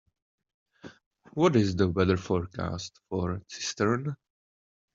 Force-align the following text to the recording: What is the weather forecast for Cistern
What 1.33 1.55
is 1.55 1.75
the 1.75 1.87
weather 1.89 2.17
forecast 2.17 2.99
for 3.07 3.39
Cistern 3.49 4.15